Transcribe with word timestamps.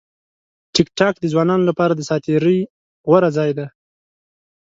ټیکټاک 0.75 1.13
د 1.19 1.25
ځوانانو 1.33 1.67
لپاره 1.69 1.93
د 1.95 2.01
ساعت 2.09 2.21
تېري 2.27 2.57
غوره 3.07 3.29
ځای 3.37 3.51
دی. 3.57 3.67